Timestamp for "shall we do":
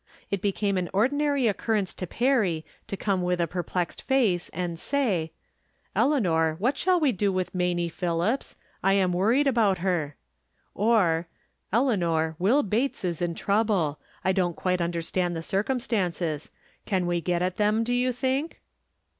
6.75-7.31